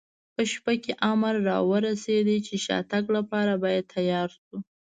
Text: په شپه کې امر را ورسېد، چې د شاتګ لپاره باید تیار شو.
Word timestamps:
په 0.35 0.41
شپه 0.51 0.73
کې 0.83 0.93
امر 1.11 1.35
را 1.47 1.57
ورسېد، 1.69 2.27
چې 2.45 2.53
د 2.57 2.61
شاتګ 2.65 3.03
لپاره 3.17 3.53
باید 3.63 3.91
تیار 3.95 4.29
شو. 4.37 4.55